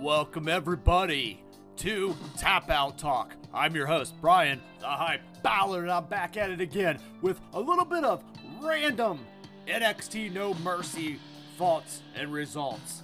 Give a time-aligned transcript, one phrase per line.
[0.00, 1.44] Welcome, everybody,
[1.76, 3.34] to Tap Out Talk.
[3.52, 7.60] I'm your host, Bryan, the Hype Ballard, and I'm back at it again with a
[7.60, 8.24] little bit of
[8.62, 9.20] random
[9.68, 11.18] NXT No Mercy
[11.58, 13.02] thoughts and results.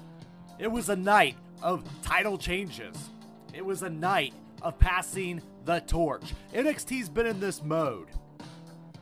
[0.59, 3.11] It was a night of title changes,
[3.53, 4.33] it was a night
[4.63, 6.33] of passing the torch.
[6.55, 8.09] NXT's been in this mode,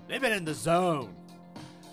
[0.08, 1.14] they've been in the zone.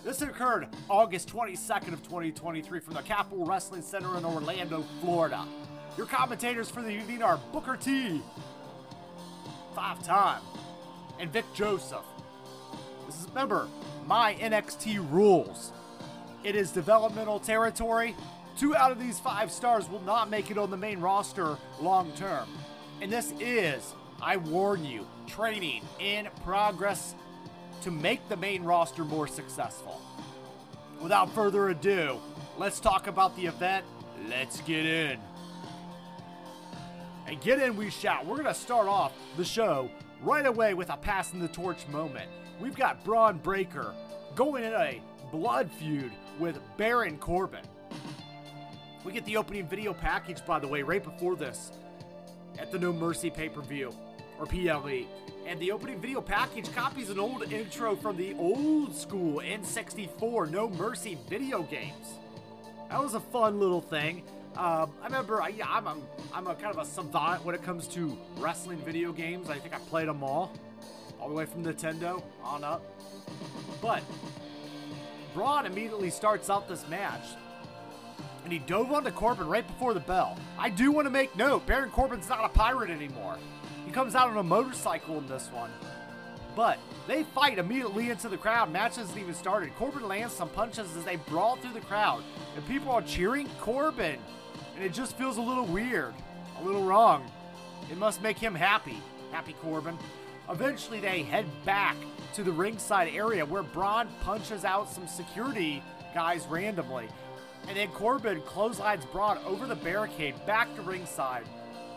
[0.04, 5.46] This occurred August 22nd of 2023 from the Capitol Wrestling Center in Orlando, Florida.
[5.96, 8.22] Your commentators for the evening are Booker T,
[9.74, 10.40] five time,
[11.20, 12.04] and Vic Joseph.
[13.04, 13.68] This is remember
[14.06, 15.70] my NXT rules.
[16.44, 18.16] It is developmental territory.
[18.56, 22.10] Two out of these five stars will not make it on the main roster long
[22.12, 22.48] term.
[23.02, 27.14] And this is, I warn you, training in progress
[27.82, 30.00] to make the main roster more successful.
[31.02, 32.18] Without further ado,
[32.56, 33.84] let's talk about the event.
[34.28, 35.18] Let's get in.
[37.32, 38.26] And get in we shout.
[38.26, 39.88] We're going to start off the show
[40.20, 42.28] right away with a passing the torch moment.
[42.60, 43.94] We've got Bron Breakker
[44.34, 47.64] going in a blood feud with Baron Corbin.
[49.02, 51.72] We get the opening video package, by the way, right before this
[52.58, 53.94] at the No Mercy pay per view
[54.38, 55.06] or PLE.
[55.46, 60.68] And the opening video package copies an old intro from the old school N64 No
[60.68, 62.18] Mercy video games.
[62.90, 64.22] That was a fun little thing.
[64.56, 66.02] Um, I remember, I, yeah, I'm, I'm,
[66.34, 69.48] I'm a kind of a savant when it comes to wrestling video games.
[69.48, 70.52] I think I played them all,
[71.18, 72.82] all the way from Nintendo on up.
[73.80, 74.02] But
[75.34, 77.24] Bron immediately starts out this match,
[78.44, 80.38] and he dove onto Corbin right before the bell.
[80.58, 83.38] I do want to make note: Baron Corbin's not a pirate anymore.
[83.86, 85.70] He comes out on a motorcycle in this one.
[86.54, 86.78] But
[87.08, 88.70] they fight immediately into the crowd.
[88.70, 89.74] Match hasn't even started.
[89.76, 92.22] Corbin lands some punches as they brawl through the crowd,
[92.54, 94.18] and people are cheering Corbin.
[94.74, 96.14] And it just feels a little weird,
[96.60, 97.30] a little wrong.
[97.90, 98.98] It must make him happy.
[99.30, 99.96] Happy Corbin.
[100.50, 101.96] Eventually, they head back
[102.34, 105.82] to the ringside area where Bron punches out some security
[106.14, 107.08] guys randomly.
[107.68, 111.44] And then Corbin clotheslines Bron over the barricade back to ringside.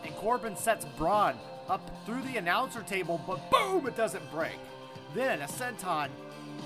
[0.04, 1.36] And Corbin sets Bron
[1.68, 4.58] up through the announcer table, but boom, it doesn't break.
[5.14, 6.08] Then a senton,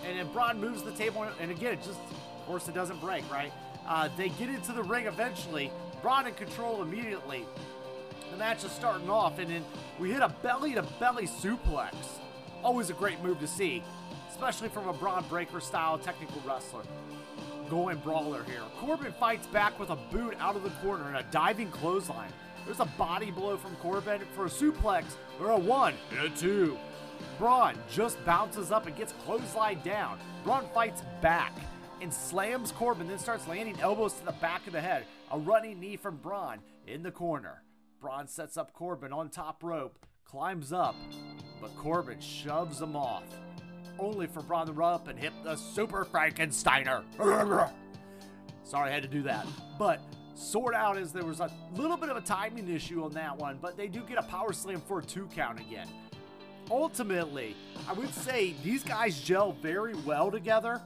[0.05, 3.31] and then Bron moves the table, and again, it just, of course, it doesn't break,
[3.31, 3.53] right?
[3.87, 5.71] Uh, they get into the ring eventually.
[6.03, 7.45] Bron in control immediately.
[8.31, 9.65] The match is starting off, and then
[9.99, 11.95] we hit a belly to belly suplex.
[12.63, 13.83] Always a great move to see,
[14.31, 16.83] especially from a Bron Breakker style technical wrestler.
[17.69, 18.63] Going brawler here.
[18.79, 22.33] Corbin fights back with a boot out of the corner and a diving clothesline.
[22.65, 25.05] There's a body blow from Corbin for a suplex
[25.41, 26.79] or a one and a two.
[27.39, 30.19] Bron just bounces up and gets clotheslined down.
[30.45, 31.53] Bron fights back
[32.01, 35.05] and slams Corbin, then starts landing elbows to the back of the head.
[35.33, 36.59] A running knee from Bron
[36.89, 37.63] in the corner.
[38.01, 40.97] Bron sets up Corbin on top rope, climbs up,
[41.61, 43.23] but Corbin shoves him off.
[43.99, 47.05] Only for Bron to run up and hit the Super Frankensteiner.
[48.65, 49.47] Sorry I had to do that.
[49.79, 50.01] But
[50.35, 53.59] sort out is there was a little bit of a timing issue on that one,
[53.63, 55.87] but they do get a power slam for a two count again.
[56.73, 57.55] Ultimately,
[57.89, 60.81] I would say these guys gel very well together.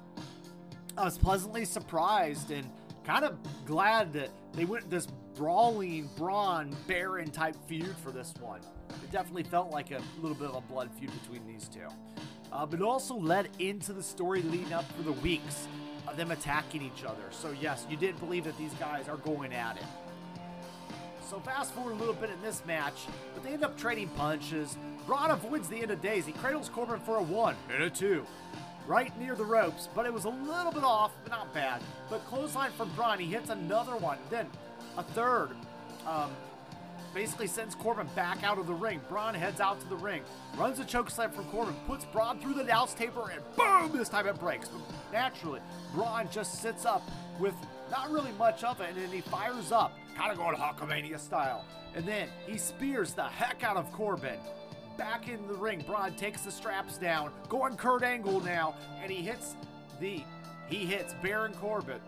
[0.99, 2.69] I was pleasantly surprised and
[3.05, 8.61] kind of glad that they went this brawling brawn, Baron type feud for this one.
[9.03, 11.89] It definitely felt like a little bit of a blood feud between these two.
[12.53, 15.67] Uh, but it also led into the story leading up for the weeks
[16.07, 17.25] of them attacking each other.
[17.31, 19.85] So, yes, you did believe that these guys are going at it.
[21.29, 24.77] So, fast forward a little bit in this match, but they end up trading punches.
[25.07, 26.27] Bron avoids the end of days.
[26.27, 28.25] He cradles Corbin for a one and a two,
[28.87, 31.83] right near the ropes, but it was a little bit off, but not bad.
[32.11, 34.49] But clothesline from Bron, he hits another one, then
[34.97, 35.51] a third.
[36.07, 36.31] Um,
[37.15, 39.01] basically sends Corbin back out of the ring.
[39.09, 40.23] Bron heads out to the ring,
[40.59, 43.97] runs a choke slam from Corbin, puts Bron through the announce table, and boom!
[43.97, 44.69] This time it breaks.
[44.69, 45.61] But naturally,
[45.95, 47.09] Bron just sits up
[47.39, 47.55] with
[47.91, 51.65] not really much of it, and then he fires up, kind of going Hulkamania style.
[51.95, 54.39] And then he spears the heck out of Corbin.
[54.97, 59.23] Back in the ring, Bron takes the straps down, going Kurt Angle now, and he
[59.23, 59.57] hits
[60.01, 60.23] the
[60.69, 62.01] he hits Baron Corbin,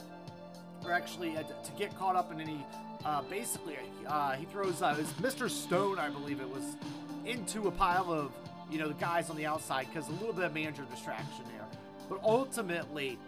[0.85, 2.65] or actually uh, to get caught up, then he
[3.05, 5.51] uh, basically uh, he throws uh, his Mr.
[5.51, 6.77] Stone, I believe it was,
[7.25, 8.33] into a pile of
[8.71, 11.67] you know the guys on the outside because a little bit of manager distraction there.
[12.09, 13.19] But ultimately,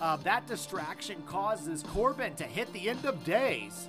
[0.00, 3.88] uh, that distraction causes Corbin to hit the end of days.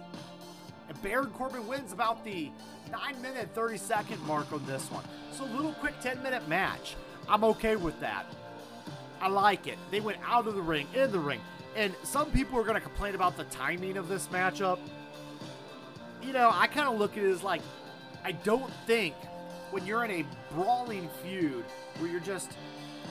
[0.88, 2.50] And Baron Corbin wins about the
[2.92, 5.04] 9 minute 30 second mark on this one.
[5.31, 6.95] So a little quick 10 minute match.
[7.30, 8.25] I'm okay with that.
[9.19, 9.78] I like it.
[9.92, 11.42] They went out of the ring, in the ring.
[11.75, 14.80] And some people are going to complain about the timing of this matchup.
[16.22, 17.62] you know, I kind of look at it as like,
[18.24, 19.16] I don't think
[19.72, 21.66] when you're in a brawling feud
[22.00, 22.57] where you're just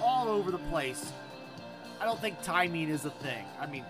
[0.02, 1.12] all over the place,
[2.00, 3.44] I don't think timing is a thing.
[3.61, 3.84] I mean,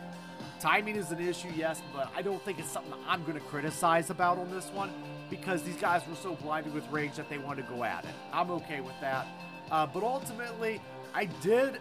[0.60, 4.10] timing is an issue, yes, but I don't think it's something I'm going to criticize
[4.10, 4.90] about on this one
[5.30, 8.10] because these guys were so blinded with rage that they wanted to go at it.
[8.32, 9.26] I'm okay with that.
[9.70, 10.80] Uh, but ultimately,
[11.14, 11.78] I did,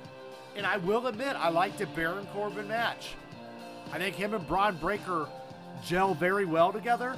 [0.56, 3.16] and I will admit, I liked a Baron Corbin match.
[3.92, 5.28] I think him and Bron Breakker
[5.84, 7.18] gel very well together.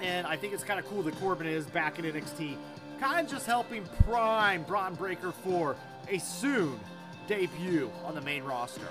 [0.00, 2.56] And I think it's kind of cool that Corbin is back in NXT,
[3.00, 5.74] kind of just helping prime Bron Breakker for
[6.08, 6.78] a soon
[7.26, 8.88] debut on the main roster.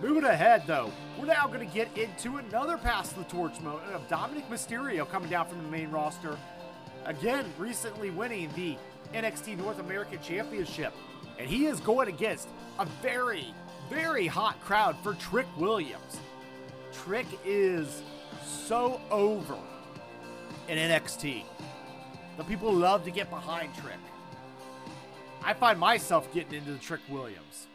[0.00, 4.06] Moving ahead, though, we're now going to get into another pass the torch moment of
[4.08, 6.38] Dominik Mysterio coming down from the main roster.
[7.04, 8.76] Again, recently winning the
[9.12, 10.92] NXT North American Championship.
[11.38, 12.48] And he is going against
[12.78, 13.46] a very,
[13.90, 16.20] very hot crowd for Trick Williams.
[16.92, 18.02] Trick is
[18.44, 19.56] so over
[20.68, 21.44] in NXT.
[22.36, 23.96] The people love to get behind Trick.
[25.42, 27.66] I find myself getting into the Trick Williams.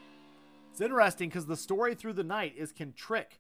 [0.74, 3.40] It's interesting because the story through the night is can Trick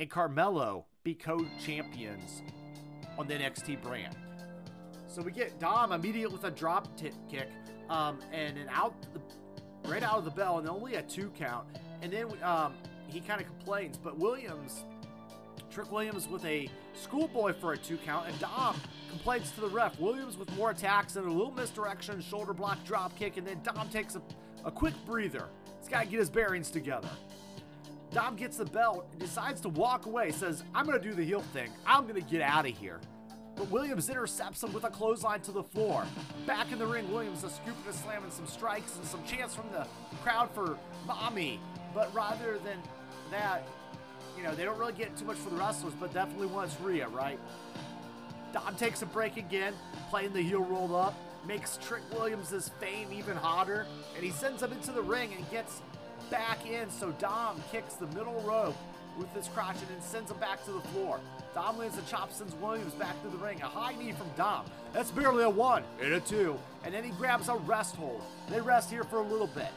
[0.00, 2.42] and Carmelo be co-champions
[3.16, 4.16] on the NXT brand?
[5.06, 7.46] So we get Dom immediate with a drop t- kick,
[7.88, 9.20] um, and an out, the,
[9.88, 11.68] right out of the bell, and only a two count.
[12.02, 12.74] And then um,
[13.06, 14.82] he kind of complains, but Williams,
[15.70, 18.74] Trick Williams with a schoolboy for a two count, and Dom
[19.08, 20.00] complains to the ref.
[20.00, 23.88] Williams with more attacks and a little misdirection, shoulder block, drop kick, and then Dom
[23.88, 24.22] takes a,
[24.64, 25.48] a quick breather.
[25.82, 27.08] He's got to get his bearings together.
[28.12, 31.24] Dom gets the belt and decides to walk away, says, I'm going to do the
[31.24, 31.70] heel thing.
[31.84, 33.00] I'm going to get out of here.
[33.56, 36.06] But Williams intercepts him with a clothesline to the floor.
[36.46, 39.64] Back in the ring, Williams is scooping and slamming some strikes and some chants from
[39.72, 39.84] the
[40.22, 41.58] crowd for mommy.
[41.92, 42.78] But rather than
[43.32, 43.66] that,
[44.36, 47.08] you know, they don't really get too much for the wrestlers, but definitely wants Rhea,
[47.08, 47.40] right?
[48.52, 49.74] Dom takes a break again,
[50.10, 51.16] playing the heel rolled up
[51.46, 55.82] makes Trick Williams' fame even hotter, and he sends him into the ring and gets
[56.30, 56.90] back in.
[56.90, 58.76] So Dom kicks the middle rope
[59.18, 61.20] with his crotch and then sends him back to the floor.
[61.54, 63.60] Dom lands a chop, sends Williams back to the ring.
[63.60, 64.64] A high knee from Dom.
[64.92, 66.58] That's barely a one and a two.
[66.84, 68.22] And then he grabs a rest hold.
[68.48, 69.68] They rest here for a little bit.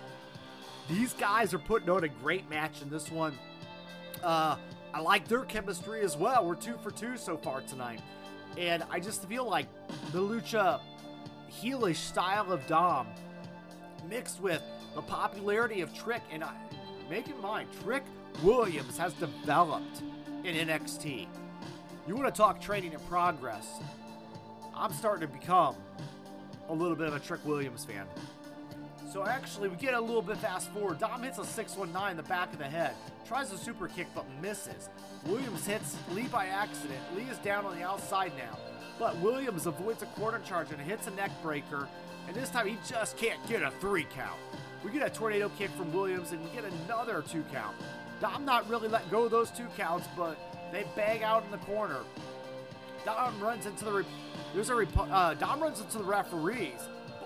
[0.88, 3.38] These guys are putting on a great match in this one.
[4.24, 4.56] Uh,
[4.94, 6.46] I like their chemistry as well.
[6.46, 8.00] We're two for two so far tonight.
[8.58, 9.68] And I just feel like
[10.14, 10.80] the Lucha
[11.62, 13.08] heelish style of Dom
[14.10, 14.62] mixed with
[14.94, 16.22] the popularity of Trick.
[16.32, 16.54] And I,
[17.10, 18.04] make in mind, Trick
[18.44, 20.02] Williams has developed
[20.44, 21.28] in NXT.
[22.08, 23.80] You want to talk training in progress?
[24.76, 25.76] I'm starting to become
[26.70, 28.06] a little bit of a Trick Williams fan.
[29.12, 31.00] So actually, we get a little bit fast forward.
[31.00, 32.94] Dom hits a 619 in the back of the head,
[33.26, 34.90] tries a super kick but misses.
[35.26, 37.00] Williams hits Lee by accident.
[37.16, 38.58] Lee is down on the outside now.
[39.00, 41.88] But Williams avoids a corner charge and hits a neck breaker,
[42.28, 44.40] and this time he just can't get a three count.
[44.84, 47.76] We get a tornado kick from Williams, and we get another two count.
[48.22, 50.38] Dom not really letting go of those two counts, but
[50.72, 52.00] they bang out in the corner.
[53.04, 54.06] Dom runs into the re-
[54.54, 56.80] there's a rep- uh, Dom runs into the referees.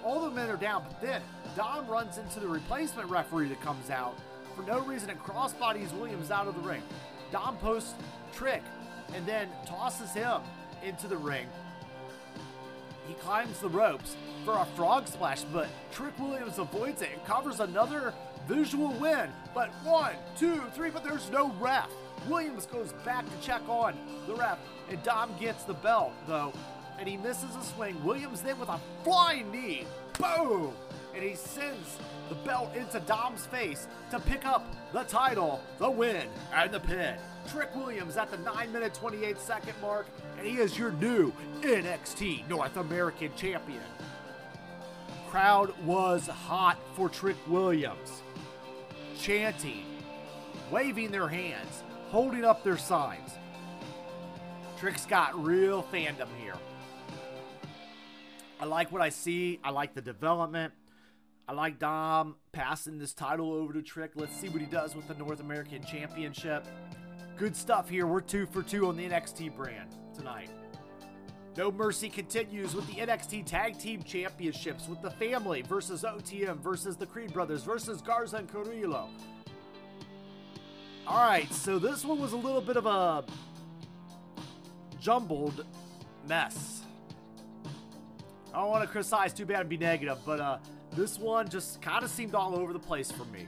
[0.04, 1.22] All the men are down, but then
[1.56, 4.16] Dom runs into the replacement referee that comes out
[4.56, 6.82] for no reason and crossbodies Williams out of the ring.
[7.32, 7.94] Dom posts
[8.34, 8.64] trick
[9.14, 10.42] and then tosses him
[10.84, 11.48] into the ring.
[13.08, 17.60] He climbs the ropes for a frog splash, but Trick Williams avoids it and covers
[17.60, 18.14] another
[18.48, 19.30] visual win.
[19.54, 21.90] But one, two, three, but there's no ref.
[22.28, 23.96] Williams goes back to check on
[24.28, 24.60] the ref,
[24.90, 26.54] and Dom gets the belt, though,
[27.00, 28.04] and he misses a swing.
[28.04, 29.86] Williams then with a flying knee,
[30.20, 30.74] boom!
[31.16, 31.98] And he sends
[32.30, 37.16] the belt into Dom's face to pick up the title, the win, and the pin.
[37.52, 40.06] Trick Williams at the 9 minute 28 second mark,
[40.38, 43.82] and he is your new NXT North American Champion.
[45.30, 48.22] Crowd was hot for Trick Williams,
[49.18, 49.86] chanting,
[50.72, 53.32] waving their hands, holding up their signs.
[54.78, 56.56] Trick's got real fandom here.
[58.60, 59.60] I like what I see.
[59.64, 60.74] I like the development.
[61.48, 64.12] I like Dom passing this title over to Trick.
[64.16, 66.66] Let's see what he does with the North American Championship.
[67.40, 68.06] Good stuff here.
[68.06, 70.50] We're two for two on the NXT brand tonight.
[71.56, 76.98] No Mercy continues with the NXT Tag Team Championships with the family versus OTM versus
[76.98, 79.08] the Creed Brothers versus Garza and Carrillo.
[81.08, 83.24] All right, so this one was a little bit of a
[85.00, 85.66] jumbled
[86.28, 86.82] mess.
[88.54, 90.58] I don't want to criticize too bad and be negative, but uh,
[90.92, 93.48] this one just kind of seemed all over the place for me.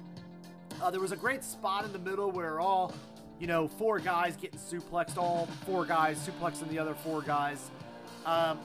[0.81, 2.93] Uh, there was a great spot in the middle where all
[3.41, 7.71] you know, four guys getting suplexed, all four guys suplexing the other four guys.
[8.23, 8.59] Um,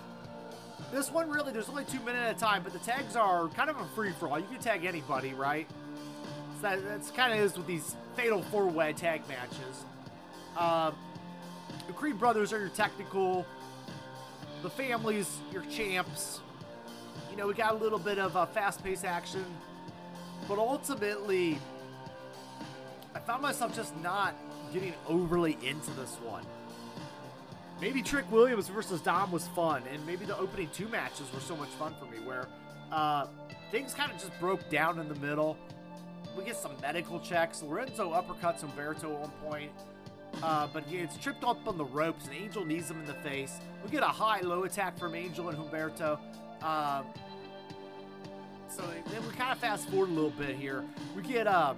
[0.92, 3.71] this one really, there's only two minutes at a time, but the tags are kind
[3.71, 4.38] of a free for all.
[4.38, 5.66] You can tag anybody, right?
[6.56, 9.85] So that, that's kind of is with these fatal four way tag matches.
[10.59, 10.95] Um,
[11.87, 13.47] the Creed brothers are your technical.
[14.62, 16.40] The families, your champs.
[17.30, 19.45] You know, we got a little bit of uh, fast paced action,
[20.47, 21.59] but ultimately,
[23.14, 24.35] I found myself just not
[24.73, 26.44] getting overly into this one.
[27.80, 31.54] Maybe Trick Williams versus Dom was fun, and maybe the opening two matches were so
[31.56, 32.49] much fun for me, where
[32.90, 33.26] uh,
[33.70, 35.58] things kind of just broke down in the middle.
[36.37, 37.62] We get some medical checks.
[37.62, 39.73] Lorenzo uppercuts Humberto at one point,
[40.42, 43.14] uh, but he gets tripped up on the ropes, and Angel knees him in the
[43.14, 43.58] face.
[43.85, 46.18] We get a high-low attack from Angel and Humberto.
[46.62, 47.04] Um,
[48.68, 50.82] so then we kind of fast forward a little bit here.
[51.14, 51.75] We get uh,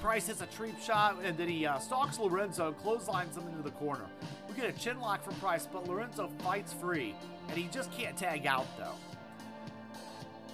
[0.00, 3.70] Price hits a treep shot, and then he uh, stalks Lorenzo clotheslines him into the
[3.72, 4.04] corner.
[4.48, 7.14] We get a chin lock from Price, but Lorenzo fights free,
[7.48, 8.94] and he just can't tag out though.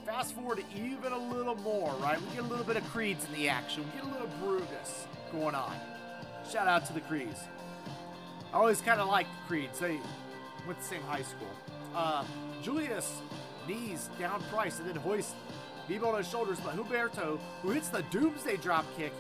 [0.05, 2.21] Fast forward even a little more, right?
[2.21, 3.85] We get a little bit of Creeds in the action.
[3.85, 5.75] We get a little Brutus going on.
[6.51, 7.41] Shout out to the Creeds.
[8.53, 9.79] I always kind of liked Creeds.
[9.79, 10.01] They
[10.67, 11.51] went to the same high school.
[11.95, 12.25] Uh,
[12.63, 13.21] Julius
[13.69, 15.35] knees down Price and then hoists
[15.89, 19.13] Bebo on his shoulders, but Humberto, who hits the Doomsday drop kick,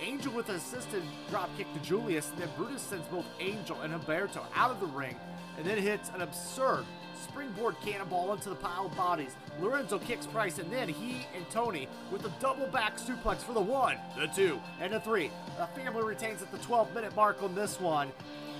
[0.00, 3.92] Angel with an assisted drop kick to Julius, and then Brutus sends both Angel and
[3.92, 5.16] Humberto out of the ring,
[5.56, 6.84] and then hits an absurd
[7.22, 9.36] springboard cannonball into the pile of bodies.
[9.60, 13.60] Lorenzo kicks Price, and then he and Tony with a double back suplex for the
[13.60, 15.30] one, the two, and the three.
[15.58, 18.12] The family retains at the 12 minute mark on this one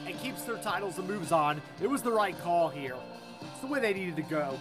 [0.07, 1.61] and keeps their titles and moves on.
[1.83, 2.97] It was the right call here.
[3.43, 4.59] It's the way they needed to go.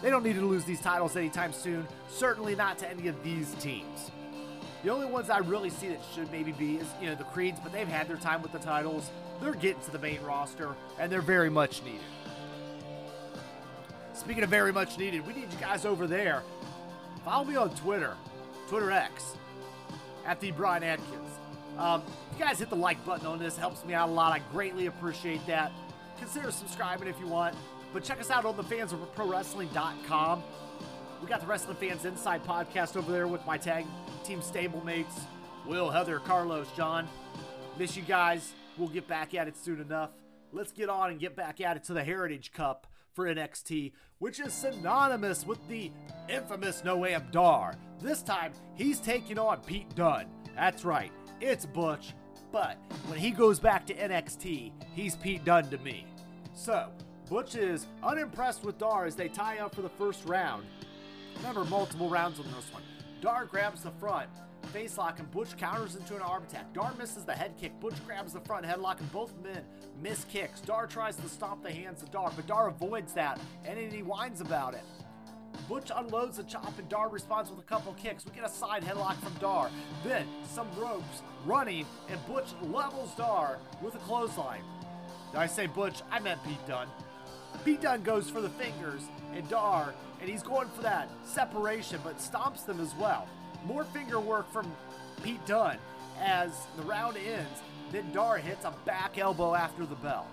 [0.00, 3.54] They don't need to lose these titles anytime soon, certainly not to any of these
[3.54, 4.10] teams.
[4.82, 7.60] The only ones I really see that should maybe be is, you know, the Creeds,
[7.62, 9.10] but they've had their time with the titles.
[9.40, 12.00] They're getting to the main roster, and they're very much needed.
[14.14, 16.42] Speaking of very much needed, we need you guys over there.
[17.24, 18.14] Follow me on Twitter,
[18.68, 19.36] Twitter X,
[20.26, 21.30] at the Bryan Adkins.
[21.78, 24.32] Um, you guys hit the like button on this, helps me out a lot.
[24.32, 25.72] I greatly appreciate that.
[26.18, 27.56] Consider subscribing if you want.
[27.92, 30.42] But check us out on the fans of ProWrestling.com.
[31.22, 33.86] We got the Wrestling Fans Inside podcast over there with my tag
[34.24, 35.20] team stablemates
[35.64, 37.06] Will, Heather, Carlos, John.
[37.78, 38.52] Miss you guys.
[38.76, 40.10] We'll get back at it soon enough.
[40.50, 44.40] Let's get on and get back at it to the Heritage Cup for NXT, which
[44.40, 45.92] is synonymous with the
[46.28, 47.74] infamous Noam Dar.
[48.00, 50.26] This time, he's taking on Pete Dunne.
[50.56, 52.14] That's right, it's Butch,
[52.50, 56.04] but when he goes back to NXT, he's Pete Dunne to me.
[56.54, 56.88] So,
[57.28, 60.64] Butch is unimpressed with Dar as they tie up for the first round.
[61.38, 62.82] Remember, multiple rounds on this one.
[63.20, 64.28] Dar grabs the front,
[64.72, 66.72] face lock, and Butch counters into an arm attack.
[66.72, 67.78] Dar misses the head kick.
[67.80, 69.62] Butch grabs the front headlock, and both men
[70.02, 70.60] miss kicks.
[70.60, 74.02] Dar tries to stomp the hands of Dar, but Dar avoids that, and then he
[74.02, 74.82] whines about it.
[75.68, 78.24] Butch unloads the chop, and Dar responds with a couple kicks.
[78.24, 79.70] We get a side headlock from Dar.
[80.02, 84.62] Then some ropes running, and Butch levels Dar with a clothesline.
[85.30, 86.02] Did I say Butch?
[86.10, 86.88] I meant Pete Dunne.
[87.64, 89.02] Pete Dunne goes for the fingers,
[89.34, 93.26] and Dar, and he's going for that separation, but stomps them as well.
[93.64, 94.72] More finger work from
[95.22, 95.78] Pete Dunne
[96.20, 97.60] as the round ends.
[97.90, 100.26] Then Dar hits a back elbow after the bell.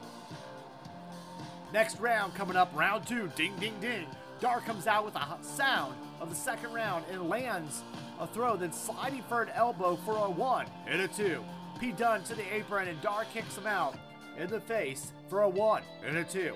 [1.73, 3.31] Next round coming up, round two.
[3.35, 4.07] Ding, ding, ding.
[4.39, 7.83] Dar comes out with a sound of the second round and lands
[8.19, 11.43] a throw, then sliding for an elbow for a one and a two.
[11.79, 13.97] Pete Dunne to the apron and Dar kicks him out
[14.37, 16.53] in the face for a one and a two.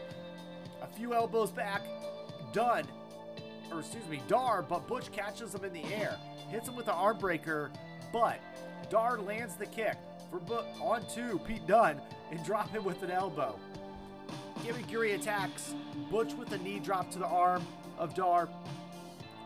[0.82, 1.82] A few elbows back,
[2.54, 2.86] Dunne,
[3.72, 6.18] or excuse me, Dar, but Butch catches him in the air,
[6.50, 7.72] hits him with the arm breaker,
[8.14, 8.40] but
[8.90, 9.98] Dar lands the kick
[10.32, 12.00] for but on two Pete Dunne
[12.32, 13.60] and drop him with an elbow.
[14.64, 15.74] Gimmick attacks
[16.10, 17.66] Butch with a knee drop to the arm
[17.98, 18.48] of Dar.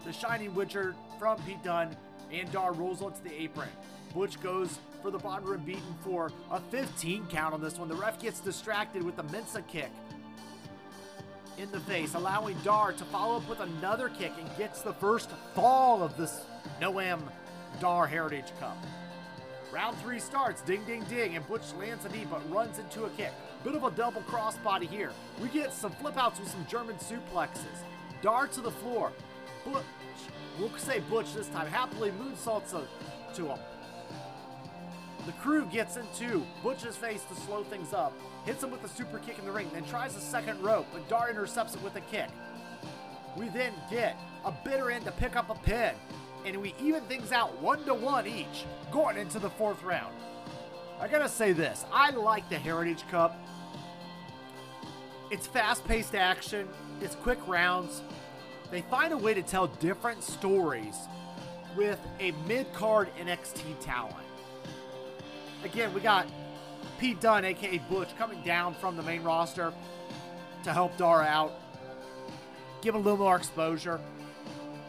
[0.05, 1.95] The Shining Wizard from Pete Dunne
[2.31, 3.69] and Dar rolls onto the apron.
[4.13, 7.87] Butch goes for the bottom rim beaten for a 15 count on this one.
[7.87, 9.91] The ref gets distracted with the Mensa kick
[11.57, 15.29] in the face, allowing Dar to follow up with another kick and gets the first
[15.55, 16.41] fall of this
[16.79, 17.21] Noam
[17.79, 18.77] Dar Heritage Cup.
[19.71, 23.09] Round three starts, ding, ding, ding, and Butch lands a knee but runs into a
[23.11, 23.33] kick.
[23.63, 25.11] Bit of a double crossbody here.
[25.41, 27.83] We get some flip outs with some German suplexes.
[28.21, 29.11] Dar to the floor.
[29.65, 29.83] Butch,
[30.59, 32.87] we'll say Butch this time, happily moonsaults a,
[33.35, 33.59] to him.
[35.27, 38.13] The crew gets into Butch's face to slow things up,
[38.45, 41.05] hits him with a super kick in the ring, then tries a second rope, but
[41.09, 42.29] Dar intercepts it with a kick.
[43.35, 45.93] We then get a bitter end to pick up a pin,
[46.45, 50.15] and we even things out one to one each, going into the fourth round.
[50.97, 53.37] I gotta say this I like the Heritage Cup.
[55.29, 56.69] It's fast paced action,
[57.01, 58.01] it's quick rounds.
[58.71, 60.95] They find a way to tell different stories
[61.75, 64.26] with a mid card NXT talent.
[65.63, 66.27] Again, we got
[66.99, 69.73] Pete Dunne, aka Butch, coming down from the main roster
[70.63, 71.53] to help Dar out,
[72.81, 73.99] give a little more exposure.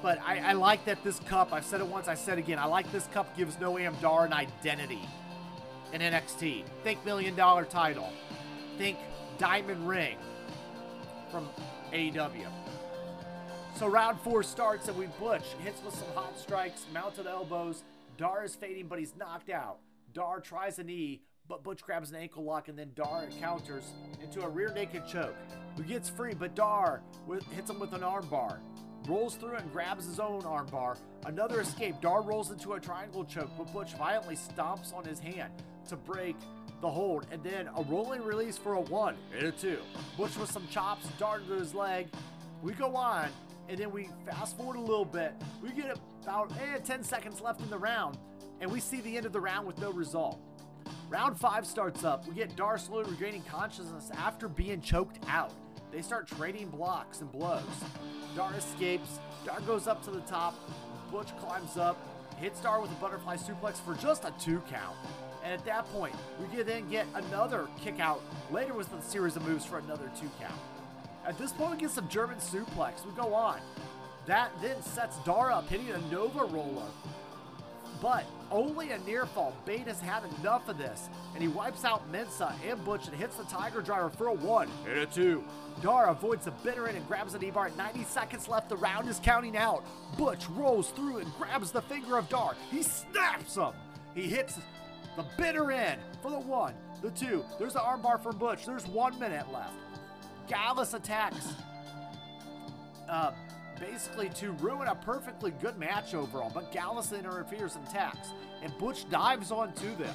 [0.02, 2.66] But I, I, like that this cup, I've said it once, I said again, I
[2.66, 5.00] like this cup gives Noam Dar an identity
[5.92, 6.64] in NXT.
[6.84, 8.12] Think million dollar title.
[8.76, 8.98] Think
[9.38, 10.16] diamond ring
[11.30, 11.48] from
[11.92, 12.46] AEW.
[13.76, 17.82] So round four starts and we Butch hits with some hot strikes, mounted elbows.
[18.16, 19.78] Dar is fading, but he's knocked out.
[20.18, 23.84] Dar tries a knee, but Butch grabs an ankle lock and then Dar counters
[24.20, 25.36] into a rear naked choke.
[25.76, 27.02] Who gets free, but Dar
[27.54, 28.58] hits him with an armbar.
[29.06, 30.98] Rolls through and grabs his own armbar.
[31.26, 32.00] Another escape.
[32.00, 35.52] Dar rolls into a triangle choke, but Butch violently stomps on his hand
[35.88, 36.34] to break
[36.80, 39.78] the hold, and then a rolling release for a one and a two.
[40.16, 42.08] Butch with some chops, Dar to his leg.
[42.60, 43.28] We go on,
[43.68, 45.32] and then we fast forward a little bit.
[45.62, 48.18] We get about eh, 10 seconds left in the round,
[48.60, 50.38] and we see the end of the round with no result.
[51.08, 52.26] Round five starts up.
[52.26, 55.52] We get Dar slowly regaining consciousness after being choked out.
[55.90, 57.62] They start trading blocks and blows.
[58.36, 59.20] Dar escapes.
[59.44, 60.54] Dar goes up to the top.
[61.10, 61.96] Butch climbs up,
[62.36, 64.96] hits Dar with a butterfly suplex for just a two count.
[65.42, 69.46] And at that point, we then get another kick out later with a series of
[69.46, 70.60] moves for another two count.
[71.26, 73.06] At this point, we get some German suplex.
[73.06, 73.60] We go on.
[74.26, 76.88] That then sets Dar up, hitting a Nova roller
[78.00, 79.54] but only a near fall.
[79.64, 83.36] Bate has had enough of this, and he wipes out Mensah and Butch and hits
[83.36, 85.44] the Tiger Driver for a one and a two.
[85.82, 87.70] Dar avoids the bitter end and grabs an E-bar.
[87.76, 88.68] 90 seconds left.
[88.68, 89.84] The round is counting out.
[90.16, 92.54] Butch rolls through and grabs the finger of Dar.
[92.70, 93.72] He snaps him.
[94.14, 94.58] He hits
[95.16, 97.44] the bitter end for the one, the two.
[97.58, 98.66] There's the armbar from Butch.
[98.66, 99.74] There's one minute left.
[100.48, 101.54] Gallus attacks.
[103.08, 103.32] Uh,
[103.78, 108.30] basically to ruin a perfectly good match overall, but Gallus interferes and attacks,
[108.62, 110.14] and Butch dives onto them.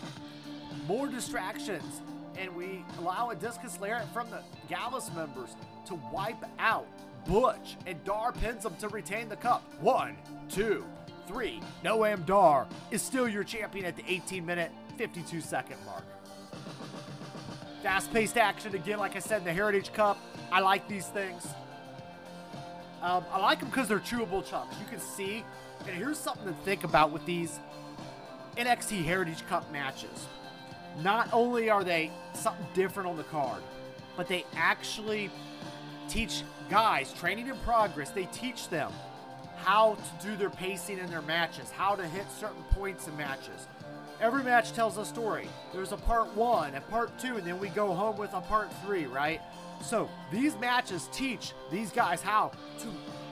[0.87, 2.01] More distractions,
[2.37, 6.87] and we allow a discus lariat from the Gallus members to wipe out
[7.25, 9.63] Butch, and Dar pins him to retain the cup.
[9.79, 10.17] One,
[10.49, 10.85] two,
[11.27, 11.61] three.
[11.83, 16.03] Noam Dar is still your champion at the 18 minute, 52 second mark.
[17.81, 20.17] Fast paced action again, like I said, in the Heritage Cup.
[20.51, 21.45] I like these things.
[23.03, 24.77] Um, I like them because they're chewable chunks.
[24.79, 25.43] You can see,
[25.85, 27.59] and here's something to think about with these
[28.55, 30.27] NXT Heritage Cup matches.
[31.01, 33.61] Not only are they something different on the card,
[34.15, 35.29] but they actually
[36.07, 38.11] teach guys training in progress.
[38.11, 38.91] They teach them
[39.57, 43.67] how to do their pacing in their matches, how to hit certain points in matches.
[44.23, 45.49] Every match tells a story.
[45.73, 48.71] There's a part one, a part two, and then we go home with a part
[48.85, 49.41] three, right?
[49.81, 52.87] So these matches teach these guys how to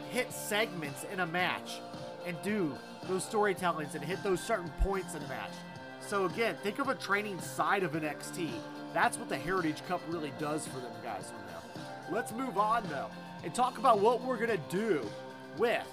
[0.09, 1.79] hit segments in a match
[2.25, 2.75] and do
[3.07, 5.53] those storytellings and hit those certain points in a match.
[6.01, 8.49] So again, think of a training side of an NXT.
[8.93, 11.83] That's what the Heritage Cup really does for them guys there.
[12.11, 13.07] Let's move on though
[13.45, 15.09] and talk about what we're gonna do
[15.57, 15.87] with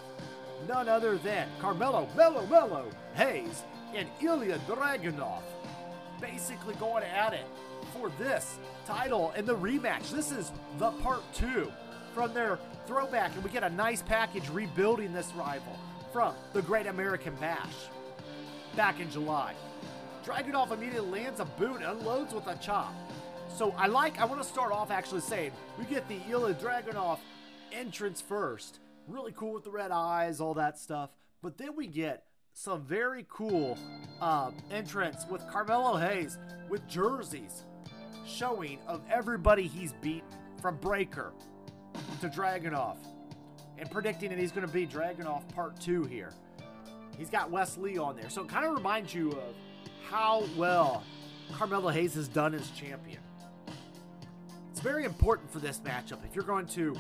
[0.66, 3.62] none other than Carmelo Mello Mello Hayes
[3.94, 5.42] and Ilja Dragunov.
[6.20, 7.46] Basically going at it
[7.92, 10.10] for this title and the rematch.
[10.10, 11.70] This is the part two
[12.14, 15.78] from their throwback, and we get a nice package rebuilding this rival
[16.12, 17.74] from the Great American Bash
[18.74, 19.54] back in July.
[20.24, 22.92] Dragunov immediately lands a boot unloads with a chop.
[23.54, 27.18] So I like, I want to start off actually saying we get the Ilja Dragunov
[27.72, 28.80] entrance first.
[29.06, 31.10] Really cool with the red eyes, all that stuff.
[31.42, 32.24] But then we get
[32.58, 33.78] some very cool
[34.20, 37.62] uh, entrance with Carmelo Hayes with jerseys
[38.26, 40.28] showing of everybody he's beaten
[40.60, 41.30] from Breakker
[42.20, 42.96] to Dragunov
[43.78, 46.32] and predicting that he's going to be Dragunov part two here.
[47.16, 48.28] He's got Wes Lee on there.
[48.28, 49.54] So it kind of reminds you of
[50.10, 51.04] how well
[51.52, 53.20] Carmelo Hayes has done as champion.
[54.72, 56.24] It's very important for this matchup.
[56.24, 56.96] If you're going to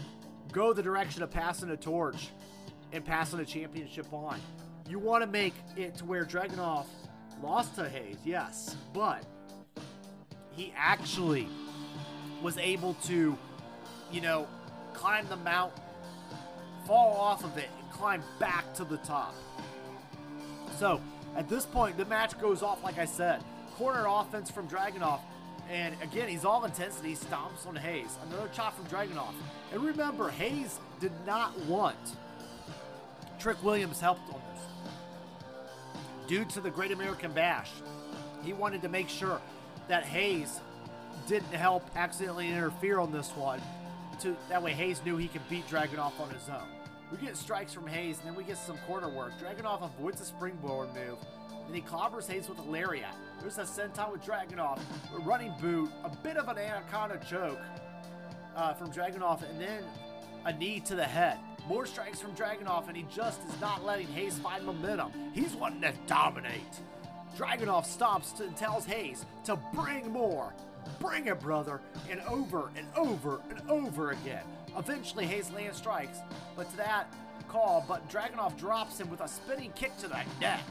[0.52, 2.28] go the direction of passing a torch
[2.92, 4.40] and passing a championship on,
[4.88, 6.86] you want to make it to where Dragunov
[7.42, 9.24] lost to Hayes, yes, but
[10.52, 11.48] he actually
[12.42, 13.36] was able to,
[14.10, 14.46] you know,
[14.94, 15.82] climb the mountain,
[16.86, 19.34] fall off of it, and climb back to the top.
[20.78, 21.00] So,
[21.36, 23.42] at this point, the match goes off, like I said.
[23.76, 25.20] Corner offense from Dragunov.
[25.70, 28.16] And again, he's all intensity, stomps on Hayes.
[28.26, 29.34] Another chop from Dragunov.
[29.72, 31.96] And remember, Hayes did not want
[33.38, 34.64] Trick Williams' help on this.
[36.28, 37.70] Due to the Great American Bash,
[38.44, 39.40] he wanted to make sure
[39.88, 40.60] that Hayes
[41.26, 43.62] didn't help accidentally interfere on this one.
[44.20, 46.68] To that way Hayes knew he could beat Dragunov on his own.
[47.10, 49.32] We get strikes from Hayes, and then we get some corner work.
[49.40, 51.16] Dragunov avoids a springboard move,
[51.64, 53.14] and he clobbers Hayes with a lariat.
[53.40, 54.80] There's a senton with Dragunov,
[55.16, 57.58] a running boot, a bit of an anaconda choke
[58.54, 59.82] uh, from Dragunov, and then
[60.44, 61.38] a knee to the head.
[61.68, 65.12] More strikes from Dragunov, and he just is not letting Hayes find momentum.
[65.34, 66.80] He's wanting to dominate.
[67.36, 70.54] Dragunov stops to, and tells Hayes to bring more.
[70.98, 74.44] Bring it, brother, and over and over and over again.
[74.78, 76.20] Eventually, Hayes lands strikes,
[76.56, 77.12] but to that
[77.48, 80.62] call, but Dragunov drops him with a spinning kick to the neck.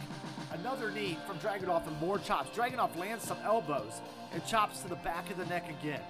[0.52, 2.58] Another knee from Dragunov and more chops.
[2.58, 4.02] Dragunov lands some elbows
[4.34, 6.02] and chops to the back of the neck again.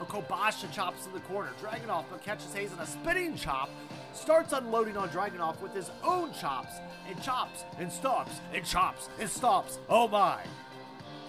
[0.00, 1.50] Okobasha chops in the corner.
[1.60, 3.68] Dragunov but catches Hayes in a spinning chop,
[4.12, 6.74] starts unloading on Dragunov with his own chops,
[7.08, 9.78] and chops and stops and chops and stops.
[9.88, 10.40] Oh my!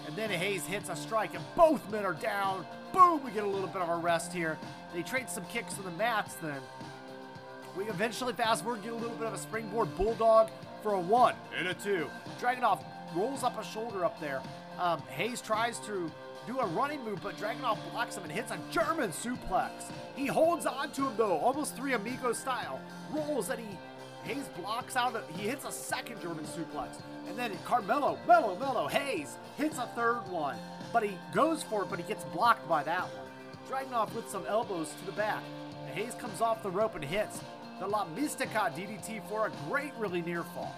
[0.06, 2.66] And then Hayes hits a strike, and both men are down.
[2.92, 3.22] Boom!
[3.24, 4.58] We get a little bit of a rest here.
[4.94, 6.60] They trade some kicks to the mats then.
[7.76, 10.50] We eventually fast forward, get a little bit of a springboard bulldog
[10.82, 12.10] for a one and a two.
[12.40, 12.82] Dragunov
[13.14, 14.42] rolls up a shoulder up there.
[14.78, 16.10] Um, Hayes tries to
[16.46, 19.70] do a running move, but Dragunov blocks him and hits a German suplex.
[20.16, 22.80] He holds on to him though, almost three amigo style.
[23.12, 23.78] Rolls and he
[24.24, 25.16] Hayes blocks out.
[25.16, 29.88] A, he hits a second German suplex, and then Carmelo, Mello, Mello, Hayes hits a
[29.96, 30.56] third one,
[30.92, 33.26] but he goes for it, but he gets blocked by that one.
[33.68, 35.42] Dragunov with some elbows to the back.
[35.86, 37.40] And Hayes comes off the rope and hits
[37.80, 40.74] the La Mystica DDT for a great, really near fall.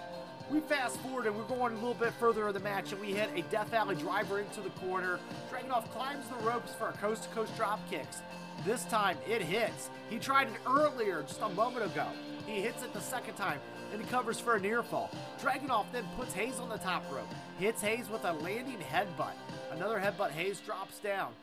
[0.51, 3.07] We fast forward and we're going a little bit further in the match, and we
[3.07, 5.19] hit a Death Valley driver into the corner.
[5.51, 8.21] Dragunov climbs the ropes for a coast to coast drop kicks.
[8.63, 9.89] This time it hits.
[10.09, 12.07] He tried it earlier, just a moment ago.
[12.45, 13.59] He hits it the second time
[13.91, 15.09] and he covers for a near fall.
[15.41, 17.27] Dragunov then puts Hayes on the top rope,
[17.59, 19.33] hits Hayes with a landing headbutt.
[19.71, 21.33] Another headbutt, Hayes drops down.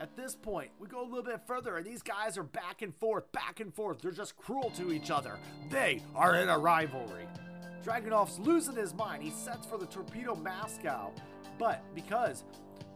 [0.00, 2.94] At this point, we go a little bit further, and these guys are back and
[2.94, 4.00] forth, back and forth.
[4.00, 5.38] They're just cruel to each other.
[5.70, 7.26] They are in a rivalry.
[7.84, 9.22] Dragunov's losing his mind.
[9.22, 11.12] He sets for the Torpedo Moscow,
[11.58, 12.44] but because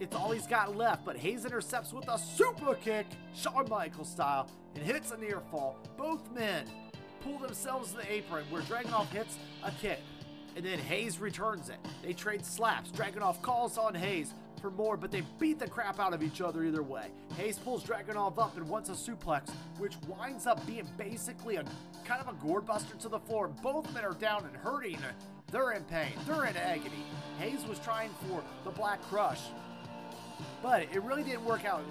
[0.01, 4.49] it's all he's got left, but Hayes intercepts with a super kick, Shawn Michaels style,
[4.75, 5.79] and hits a near fall.
[5.97, 6.65] Both men
[7.23, 10.01] pull themselves to the apron where Dragunov hits a kick,
[10.57, 11.79] and then Hayes returns it.
[12.03, 12.91] They trade slaps.
[12.91, 16.65] Dragunov calls on Hayes, for more, but they beat the crap out of each other
[16.65, 17.09] either way.
[17.37, 21.65] Hayes pulls Dragunov up and wants a suplex, which winds up being basically a
[22.05, 23.49] kind of a gourd buster to the floor.
[23.49, 24.99] Both men are down and hurting.
[25.51, 26.13] They're in pain.
[26.27, 27.05] They're in agony.
[27.41, 29.41] Hayes was trying for the Black Crush,
[30.63, 31.83] but it really didn't work out.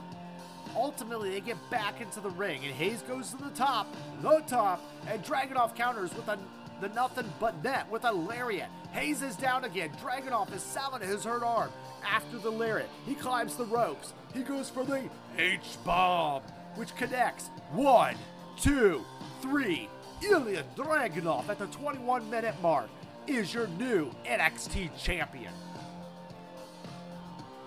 [0.73, 4.81] Ultimately, they get back into the ring, and Hayes goes to the top, the top,
[5.07, 6.39] and Dragunov counters with a
[6.81, 8.67] the nothing but net with a lariat.
[8.91, 9.91] Hayes is down again.
[10.03, 11.69] Dragunov is salving his hurt arm.
[12.03, 14.13] After the lariat, he climbs the ropes.
[14.33, 16.41] He goes for the H bomb,
[16.75, 17.49] which connects.
[17.71, 18.15] One,
[18.59, 19.03] two,
[19.41, 19.89] three.
[20.21, 22.89] Ilja Dragunov at the 21 minute mark
[23.27, 25.53] is your new NXT champion.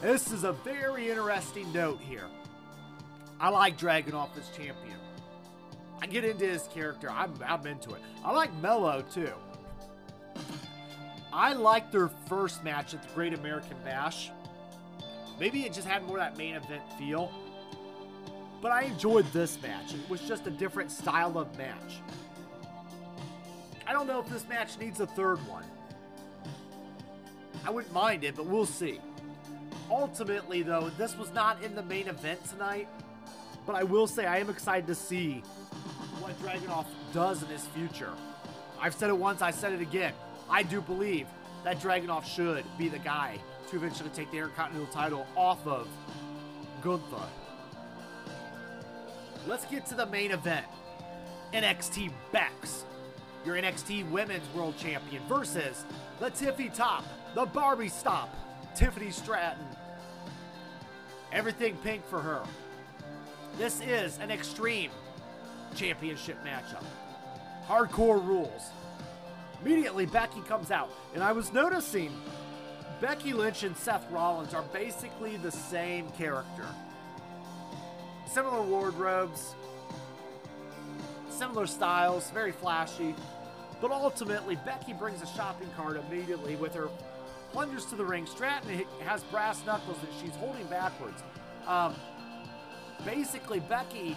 [0.00, 2.26] This is a very interesting note here.
[3.40, 4.98] I like Dragunov as champion.
[6.00, 7.10] I get into his character.
[7.10, 8.02] I'm, I'm into it.
[8.24, 9.32] I like Mello too.
[11.34, 14.30] I liked their first match at the Great American Bash.
[15.40, 17.32] Maybe it just had more that main event feel.
[18.62, 19.94] But I enjoyed this match.
[19.94, 21.96] It was just a different style of match.
[23.84, 25.64] I don't know if this match needs a third one.
[27.66, 29.00] I wouldn't mind it, but we'll see.
[29.90, 32.86] Ultimately, though, this was not in the main event tonight.
[33.66, 35.42] But I will say I am excited to see
[36.20, 38.12] what Dragunov does in his future.
[38.80, 40.12] I've said it once, I said it again.
[40.48, 41.26] I do believe
[41.64, 43.38] that Dragunov should be the guy
[43.70, 45.88] to eventually take the Intercontinental title off of
[46.82, 47.28] Gunther.
[49.46, 50.66] Let's get to the main event.
[51.52, 52.84] NXT Bex,
[53.46, 55.84] your NXT Women's World Champion, versus
[56.18, 57.04] the Tiffy Top,
[57.34, 58.34] the Barbie Stop,
[58.74, 59.64] Tiffany Stratton.
[61.32, 62.42] Everything pink for her.
[63.56, 64.90] This is an extreme
[65.74, 66.84] championship matchup.
[67.66, 68.70] Hardcore rules.
[69.62, 72.12] Immediately, Becky comes out, and I was noticing
[73.00, 76.66] Becky Lynch and Seth Rollins are basically the same character.
[78.26, 79.54] Similar wardrobes,
[81.30, 83.14] similar styles, very flashy,
[83.80, 86.88] but ultimately, Becky brings a shopping cart immediately with her,
[87.52, 88.26] plunges to the ring.
[88.26, 91.22] Stratton has brass knuckles that she's holding backwards.
[91.66, 91.94] Um,
[93.04, 94.16] basically, Becky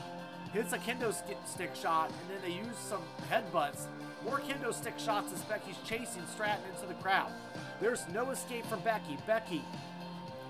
[0.54, 1.13] hits a kendo
[1.45, 3.88] stick shot, and then they use some headbutts.
[4.23, 7.32] More kendo stick shots as Becky's chasing Stratton into the crowd.
[7.80, 9.17] There's no escape from Becky.
[9.27, 9.63] Becky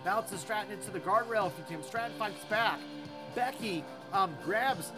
[0.04, 1.86] Bounces Stratton into the guardrail a few times.
[1.86, 2.80] Stratton fights back.
[3.36, 4.92] Becky um, grabs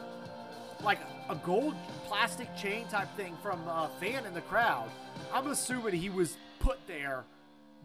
[0.83, 4.89] like a gold plastic chain type thing from a fan in the crowd.
[5.33, 7.25] I'm assuming he was put there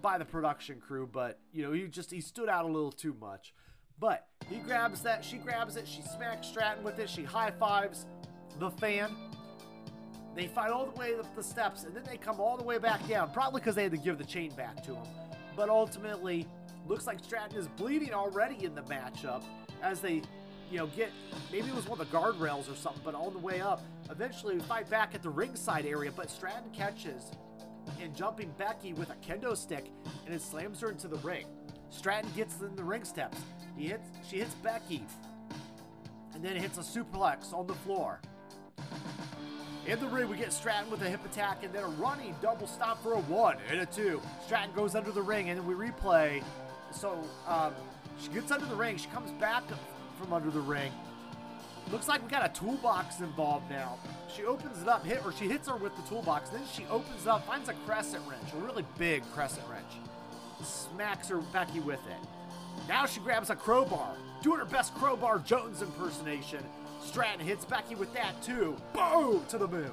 [0.02, 3.16] by the production crew, but you know, he just he stood out a little too
[3.18, 3.54] much.
[3.98, 8.06] But he grabs that, she grabs it, she smacks Stratton with it, she high fives
[8.58, 9.14] the fan.
[10.34, 12.78] They fight all the way up the steps, and then they come all the way
[12.78, 15.06] back down, probably because they had to give the chain back to him.
[15.56, 16.48] But ultimately,
[16.86, 19.44] looks like Stratton is bleeding already in the matchup
[19.82, 20.22] as they,
[20.70, 21.10] you know, get
[21.52, 24.54] maybe it was one of the guardrails or something, but on the way up, eventually
[24.54, 27.30] we fight back at the ringside area, but Stratton catches
[28.00, 29.90] and jumping Becky with a kendo stick
[30.26, 31.46] and it slams her into the ring.
[31.90, 33.38] Stratton gets in the ring steps.
[33.76, 35.04] He hits she hits Becky
[36.34, 38.20] and then hits a suplex on the floor.
[39.86, 42.66] In the ring, we get Stratton with a hip attack and then a running double
[42.66, 44.20] stop for a one and a two.
[44.46, 46.42] Stratton goes under the ring and then we replay.
[46.90, 47.74] So um,
[48.18, 48.96] she gets under the ring.
[48.96, 49.62] She comes back
[50.18, 50.90] from under the ring.
[51.92, 53.98] Looks like we got a toolbox involved now.
[54.34, 56.48] She opens it up, hit or she hits her with the toolbox.
[56.48, 59.84] Then she opens it up, finds a crescent wrench, a really big crescent wrench.
[60.62, 62.28] Smacks her Becky with it.
[62.88, 66.64] Now she grabs a crowbar, doing her best crowbar Jones impersonation.
[67.04, 68.76] Stratton hits Becky with that too.
[68.92, 69.44] Boom!
[69.48, 69.92] To the moon.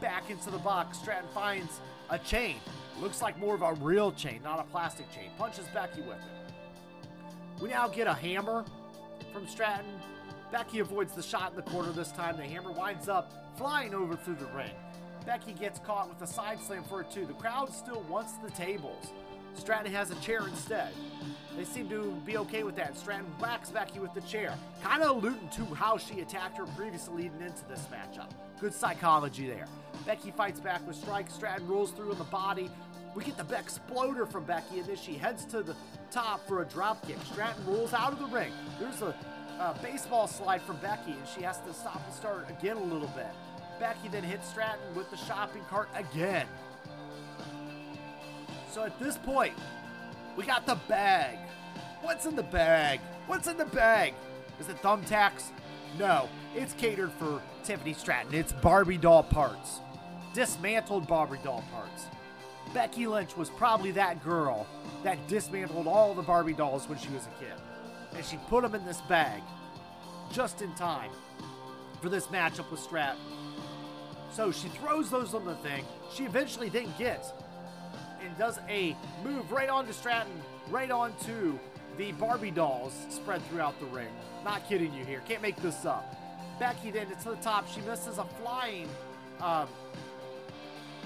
[0.00, 2.56] Back into the box, Stratton finds a chain.
[3.00, 5.30] Looks like more of a real chain, not a plastic chain.
[5.38, 7.12] Punches Becky with it.
[7.62, 8.64] We now get a hammer
[9.32, 9.86] from Stratton.
[10.50, 12.36] Becky avoids the shot in the corner this time.
[12.36, 14.72] The hammer winds up flying over through the ring.
[15.24, 17.24] Becky gets caught with a side slam for a two.
[17.24, 19.12] The crowd still wants the tables.
[19.54, 20.92] Stratton has a chair instead.
[21.56, 22.96] They seem to be okay with that.
[22.96, 27.24] Stratton whacks Becky with the chair, kind of alluding to how she attacked her previously
[27.24, 28.30] leading into this matchup.
[28.60, 29.66] Good psychology there.
[30.06, 31.34] Becky fights back with strikes.
[31.34, 32.70] Stratton rolls through on the body.
[33.14, 35.76] We get the Bexploder from Becky, and then she heads to the
[36.10, 37.18] top for a drop kick.
[37.30, 38.52] Stratton rolls out of the ring.
[38.80, 39.14] There's a,
[39.60, 43.08] a baseball slide from Becky, and she has to stop and start again a little
[43.08, 43.26] bit.
[43.78, 46.46] Becky then hits Stratton with the shopping cart again.
[48.72, 49.52] So at this point,
[50.34, 51.36] we got the bag.
[52.00, 53.00] What's in the bag?
[53.26, 54.14] What's in the bag?
[54.58, 55.50] Is it thumbtacks?
[55.98, 58.32] No, it's catered for Tiffany Stratton.
[58.32, 59.80] It's Barbie doll parts.
[60.32, 62.06] Dismantled Barbie doll parts.
[62.72, 64.66] Becky Lynch was probably that girl
[65.02, 67.52] that dismantled all the Barbie dolls when she was a kid.
[68.16, 69.42] And she put them in this bag
[70.32, 71.10] just in time
[72.00, 73.20] for this matchup with Stratton.
[74.32, 75.84] So she throws those on the thing.
[76.14, 77.32] She eventually then gets
[78.32, 80.32] and does a move right onto Stratton,
[80.70, 81.58] right onto
[81.98, 84.08] the Barbie dolls spread throughout the ring.
[84.44, 85.20] Not kidding you here.
[85.28, 86.16] Can't make this up.
[86.58, 87.68] Becky then to the top.
[87.68, 88.88] She misses a flying
[89.40, 89.68] um,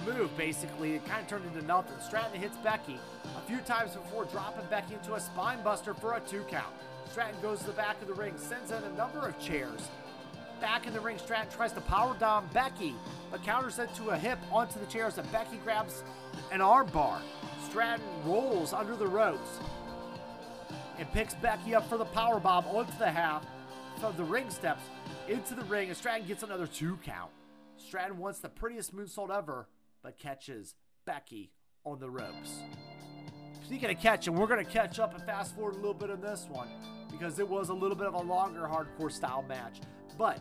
[0.04, 0.94] move, basically.
[0.94, 1.96] It kind of turned into nothing.
[2.00, 2.98] Stratton hits Becky
[3.36, 6.72] a few times before dropping Becky into a spine buster for a two count.
[7.10, 9.88] Stratton goes to the back of the ring, sends in a number of chairs.
[10.60, 12.94] Back in the ring, Stratton tries to power down Becky,
[13.30, 16.02] but counters it to a hip onto the chairs, and Becky grabs
[16.52, 17.20] an armbar.
[17.68, 19.60] Stratton rolls under the ropes
[20.98, 23.44] and picks Becky up for the power bomb onto the half
[24.02, 24.82] of the ring steps
[25.28, 27.30] into the ring, and Stratton gets another two count.
[27.76, 29.68] Stratton wants the prettiest moonsault ever,
[30.02, 31.50] but catches Becky
[31.84, 32.60] on the ropes.
[33.64, 36.20] Speaking of catching, we're going to catch up and fast forward a little bit in
[36.20, 36.68] this one
[37.10, 39.80] because it was a little bit of a longer hardcore style match.
[40.16, 40.40] But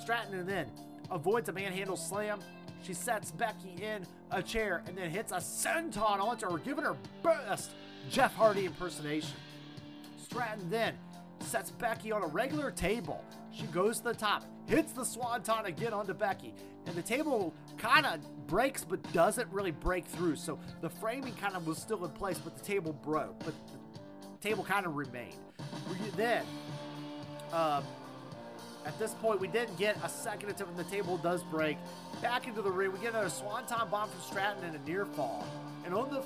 [0.00, 0.70] Stratton and then
[1.10, 2.40] avoids a manhandle slam.
[2.82, 6.96] She sets Becky in a chair and then hits a senton onto her, giving her
[7.22, 7.72] best
[8.08, 9.36] Jeff Hardy impersonation.
[10.22, 10.94] Stratton then
[11.40, 13.24] sets Becky on a regular table.
[13.52, 16.54] She goes to the top, hits the swanton again onto Becky,
[16.86, 20.36] and the table kind of breaks but doesn't really break through.
[20.36, 24.48] So the framing kind of was still in place, but the table broke, but the
[24.48, 25.34] table kind of remained.
[26.16, 26.44] Then,
[27.52, 27.84] um,
[28.86, 31.76] at this point, we didn't get a second attempt, and the table does break.
[32.22, 35.46] Back into the ring, we get another swanton bomb from Stratton and a near fall.
[35.84, 36.22] And on the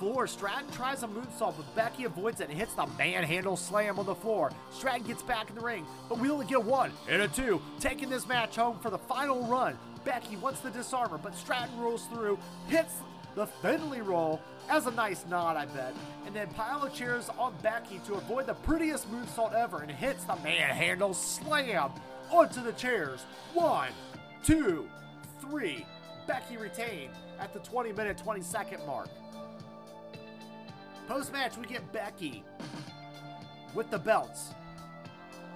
[0.00, 0.26] floor.
[0.26, 4.14] Stratton tries a moonsault, but Becky avoids it and hits the manhandle slam on the
[4.14, 4.50] floor.
[4.70, 8.08] Stratton gets back in the ring, but we only get one and a two, taking
[8.08, 9.78] this match home for the final run.
[10.02, 12.94] Becky wants the disarmer, but Stratton rolls through, hits
[13.34, 15.94] the Finley roll as a nice nod, I bet,
[16.26, 20.24] and then pile of chairs on Becky to avoid the prettiest moonsault ever and hits
[20.24, 21.90] the manhandle slam
[22.30, 23.20] onto the chairs.
[23.54, 23.90] One,
[24.44, 24.88] two,
[25.40, 25.86] three.
[26.26, 29.08] Becky retained at the 20 minute, 20 second mark.
[31.08, 32.44] Post match, we get Becky
[33.74, 34.50] with the belts.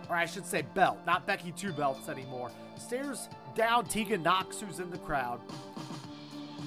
[0.09, 2.51] Or I should say belt, not Becky two belts anymore.
[2.77, 5.41] Stares down Tegan Knox, who's in the crowd.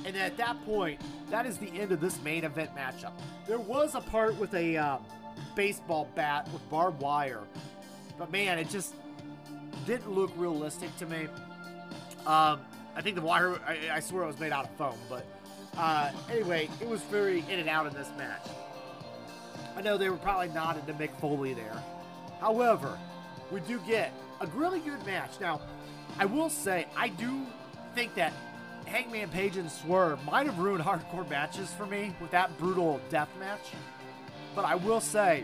[0.08, 3.12] And at that point, that is the end of this main event matchup.
[3.46, 5.04] There was a part with a um,
[5.54, 7.42] baseball bat with barbed wire,
[8.18, 8.96] but man, it just
[9.86, 11.28] didn't look realistic to me.
[12.26, 12.62] Um,
[12.96, 15.26] I think the wire, I, I, swear it was made out of foam, but
[15.78, 18.48] uh, anyway, it was very in and out in this match.
[19.76, 21.84] I know they were probably not into Mick Foley there.
[22.40, 22.98] However,
[23.52, 25.32] we do get a really good match.
[25.42, 25.60] Now,
[26.18, 27.46] I will say, I do
[27.94, 28.32] think that
[28.88, 33.30] Hangman Page and Swerve might have ruined hardcore matches for me with that brutal death
[33.40, 33.74] match.
[34.56, 35.44] But I will say,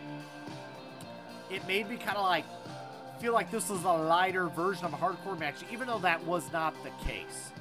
[1.51, 2.45] it made me kind of like
[3.19, 6.51] feel like this was a lighter version of a hardcore match, even though that was
[6.51, 7.51] not the case.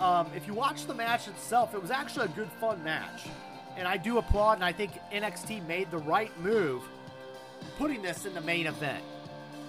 [0.00, 3.26] Um, if you watch the match itself, it was actually a good, fun match.
[3.76, 6.82] And I do applaud, and I think NXT made the right move
[7.78, 9.04] putting this in the main event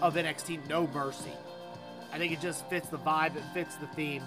[0.01, 1.33] of NXT No Mercy.
[2.11, 4.23] I think it just fits the vibe, it fits the theme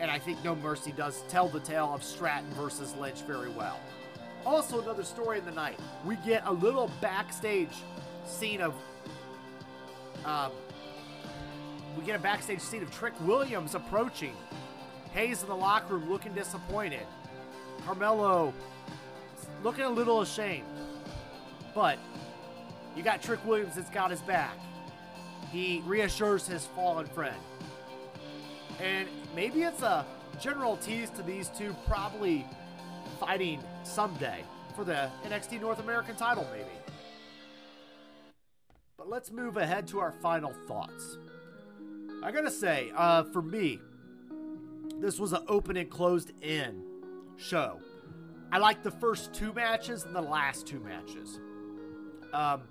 [0.00, 3.78] and I think No Mercy does tell the tale of Stratton versus Lynch very well.
[4.46, 5.78] Also, another story in the night.
[6.04, 7.82] We get a little backstage
[8.24, 8.74] scene of.
[10.24, 10.52] Um,
[11.96, 14.36] we get a backstage scene of Trick Williams approaching.
[15.12, 17.06] Hayes in the locker room looking disappointed.
[17.84, 18.52] Carmelo
[19.64, 20.66] looking a little ashamed.
[21.74, 21.98] But
[22.96, 24.56] you got Trick Williams that's got his back.
[25.50, 27.36] He reassures his fallen friend.
[28.80, 30.06] And maybe it's a
[30.40, 32.46] general tease to these two probably
[33.18, 34.44] fighting someday
[34.76, 36.68] for the NXT North American title, maybe.
[38.96, 41.18] But let's move ahead to our final thoughts.
[42.22, 43.80] I gotta say, uh, for me,
[45.00, 46.82] this was an open and closed in
[47.36, 47.80] show.
[48.50, 51.38] I liked the first two matches and the last two matches.
[52.32, 52.62] Um,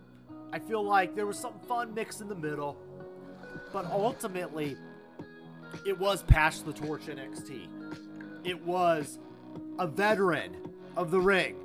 [0.51, 2.77] I feel like there was some fun mixed in the middle,
[3.71, 4.75] but ultimately,
[5.85, 7.67] it was Pass the Torch NXT.
[8.43, 9.19] It was
[9.79, 10.55] a veteran
[10.95, 11.55] of the ring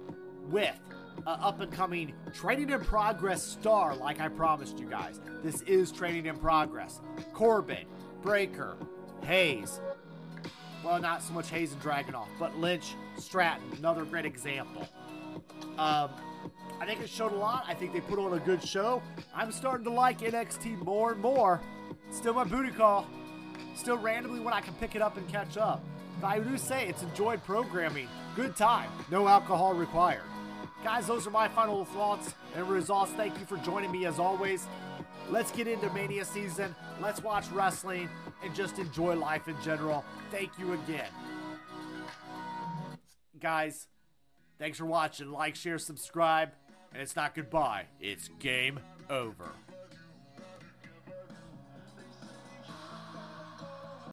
[0.48, 0.78] with
[1.18, 5.20] an up and coming training in progress star, like I promised you guys.
[5.42, 7.00] This is training in progress.
[7.32, 7.86] Corbin,
[8.22, 8.76] Breakker,
[9.24, 9.80] Hayes.
[10.84, 14.88] Well, not so much Hayes and Dragunov, but Lynch, Stratton, another great example.
[15.78, 16.10] Um,
[16.80, 17.64] I think it showed a lot.
[17.68, 19.00] I think they put on a good show.
[19.34, 21.60] I'm starting to like NXT more and more.
[22.10, 23.06] Still my booty call
[23.74, 25.82] still randomly when I can pick it up and catch up.
[26.20, 28.08] But I do say it's enjoyed programming.
[28.36, 28.90] Good time.
[29.10, 30.22] No alcohol required.
[30.84, 33.12] Guys, those are my final thoughts and results.
[33.12, 34.66] Thank you for joining me as always.
[35.30, 36.74] Let's get into Mania season.
[37.00, 38.08] Let's watch wrestling
[38.44, 40.04] and just enjoy life in general.
[40.30, 41.10] Thank you again.
[43.40, 43.86] Guys,
[44.58, 45.30] thanks for watching.
[45.30, 46.50] Like, share, subscribe.
[46.92, 49.52] And it's not goodbye, it's game over.